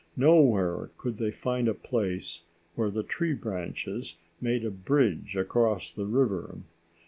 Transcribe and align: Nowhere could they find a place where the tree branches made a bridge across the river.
Nowhere 0.17 0.89
could 0.97 1.19
they 1.19 1.29
find 1.29 1.67
a 1.67 1.75
place 1.75 2.45
where 2.73 2.89
the 2.89 3.03
tree 3.03 3.35
branches 3.35 4.17
made 4.41 4.65
a 4.65 4.71
bridge 4.71 5.35
across 5.37 5.93
the 5.93 6.07
river. 6.07 6.57